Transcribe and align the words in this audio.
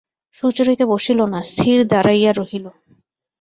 সুচরিতা 0.37 0.85
বসিল 0.85 1.19
না, 1.33 1.39
স্থির 1.51 1.77
দাঁড়াইয়া 1.91 2.31
রহিল। 2.33 2.65